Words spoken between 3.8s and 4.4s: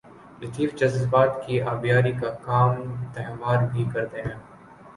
کرتے ہیں۔